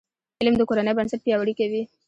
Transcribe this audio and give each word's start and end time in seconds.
علم 0.41 0.53
د 0.57 0.61
کورنۍ 0.69 0.93
بنسټ 0.97 1.19
پیاوړی 1.25 1.53
کوي. 1.59 1.81